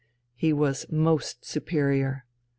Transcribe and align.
He 0.35 0.51
was 0.51 0.87
most 0.91 1.45
superior. 1.45 2.25